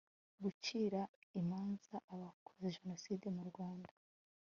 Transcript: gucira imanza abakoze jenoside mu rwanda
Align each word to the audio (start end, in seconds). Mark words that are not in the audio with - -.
gucira 0.43 1.01
imanza 1.41 1.95
abakoze 2.13 2.65
jenoside 2.77 3.25
mu 3.35 3.43
rwanda 3.49 3.91